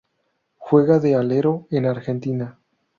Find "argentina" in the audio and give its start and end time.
1.85-2.57